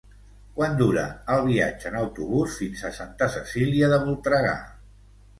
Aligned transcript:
Quant 0.59 0.71
dura 0.77 1.01
el 1.33 1.41
viatge 1.49 1.85
en 1.89 1.97
autobús 1.99 2.55
fins 2.61 2.81
a 2.89 2.91
Santa 2.95 3.27
Cecília 3.35 3.91
de 3.93 4.01
Voltregà? 4.07 4.55